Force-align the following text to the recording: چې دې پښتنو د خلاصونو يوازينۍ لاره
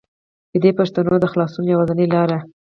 چې 0.51 0.57
دې 0.63 0.71
پښتنو 0.79 1.13
د 1.19 1.25
خلاصونو 1.31 1.71
يوازينۍ 1.73 2.05
لاره 2.13 2.37